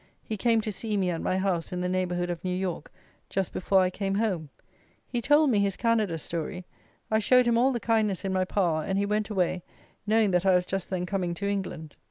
He 0.23 0.35
came 0.35 0.61
to 0.61 0.71
see 0.71 0.97
me, 0.97 1.11
at 1.11 1.21
my 1.21 1.37
house 1.37 1.71
in 1.71 1.81
the 1.81 1.87
neighbourhood 1.87 2.31
of 2.31 2.43
New 2.43 2.55
York, 2.55 2.91
just 3.29 3.53
before 3.53 3.81
I 3.83 3.91
came 3.91 4.15
home. 4.15 4.49
He 5.07 5.21
told 5.21 5.51
me 5.51 5.59
his 5.59 5.77
Canada 5.77 6.17
story. 6.17 6.65
I 7.11 7.19
showed 7.19 7.45
him 7.45 7.55
all 7.55 7.71
the 7.71 7.79
kindness 7.79 8.25
in 8.25 8.33
my 8.33 8.45
power, 8.45 8.83
and 8.83 8.97
he 8.97 9.05
went 9.05 9.29
away, 9.29 9.61
knowing 10.07 10.31
that 10.31 10.43
I 10.43 10.55
was 10.55 10.65
just 10.65 10.89
then 10.89 11.05
coming 11.05 11.35
to 11.35 11.47
England. 11.47 11.95